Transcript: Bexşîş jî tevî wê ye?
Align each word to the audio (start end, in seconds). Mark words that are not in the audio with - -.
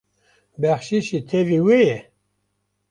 Bexşîş 0.61 1.05
jî 1.11 1.19
tevî 1.29 1.59
wê 1.67 1.79
ye? 1.89 1.99